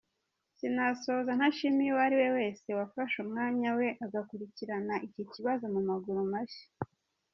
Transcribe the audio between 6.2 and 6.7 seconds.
mashya.